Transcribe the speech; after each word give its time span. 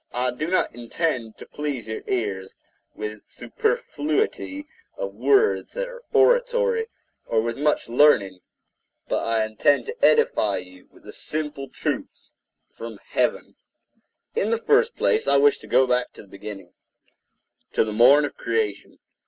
I 0.13 0.31
do 0.31 0.47
not 0.47 0.73
intend 0.73 1.37
to 1.37 1.45
please 1.45 1.87
your 1.87 2.01
ears 2.07 2.55
with 2.95 3.21
superfluity 3.29 4.65
of 4.97 5.13
words 5.13 5.77
or 5.77 6.01
oratory, 6.11 6.87
or 7.27 7.39
with 7.43 7.55
much 7.55 7.87
learning; 7.87 8.39
but 9.07 9.23
I 9.23 9.45
intend 9.45 9.85
to 9.85 10.03
edify 10.03 10.57
you 10.57 10.87
with 10.91 11.03
the 11.03 11.13
simple 11.13 11.69
truths 11.69 12.31
from 12.75 12.97
heaven. 13.09 13.43
The 13.43 13.43
Character 13.43 13.59
of 13.67 14.35
God[edit] 14.35 14.43
In 14.45 14.49
the 14.49 14.65
first 14.65 14.95
place, 14.95 15.27
I 15.27 15.37
wish 15.37 15.59
to 15.59 15.67
go 15.67 15.85
back 15.85 16.13
to 16.13 16.23
the 16.23 16.27
beginning—to 16.27 17.83
the 17.83 17.93
morn 17.93 18.25
of 18.25 18.35
creation. 18.35 18.97